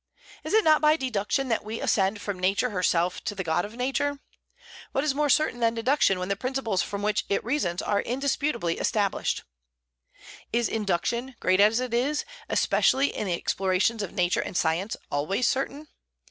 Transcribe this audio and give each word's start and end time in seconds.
Is 0.43 0.55
it 0.55 0.63
not 0.63 0.81
by 0.81 0.97
deduction 0.97 1.47
that 1.49 1.63
we 1.63 1.79
ascend 1.79 2.19
from 2.21 2.39
Nature 2.39 2.71
herself 2.71 3.23
to 3.25 3.35
the 3.35 3.43
God 3.43 3.65
of 3.65 3.75
Nature? 3.75 4.17
What 4.93 5.03
is 5.03 5.13
more 5.13 5.29
certain 5.29 5.59
than 5.59 5.75
deduction 5.75 6.17
when 6.17 6.27
the 6.27 6.35
principles 6.35 6.81
from 6.81 7.03
which 7.03 7.23
it 7.29 7.45
reasons 7.45 7.83
are 7.83 8.01
indisputably 8.01 8.79
established? 8.79 9.43
Is 10.51 10.67
induction, 10.67 11.35
great 11.39 11.59
as 11.59 11.79
it 11.79 11.93
is, 11.93 12.25
especially 12.49 13.15
in 13.15 13.27
the 13.27 13.35
explorations 13.35 14.01
of 14.01 14.11
Nature 14.11 14.41
and 14.41 14.57
science, 14.57 14.97
always 15.11 15.47
certain? 15.47 15.87